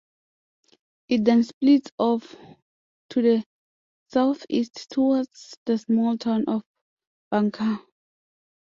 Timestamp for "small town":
5.77-6.43